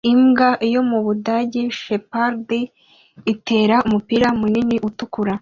imbwa 0.11 0.49
yo 0.73 0.81
mu 0.89 0.99
Budage 1.05 1.61
Sheppard 1.79 2.49
itera 3.33 3.75
umupira 3.87 4.27
munini 4.39 4.77
utukura 4.87 5.33